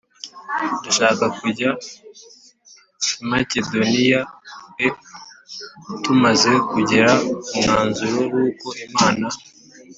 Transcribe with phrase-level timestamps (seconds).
[0.83, 1.69] dushaka kujya
[3.11, 4.87] i Makedoniyae
[6.03, 7.11] tumaze kugera
[7.47, 9.27] ku mwanzuro w uko Imana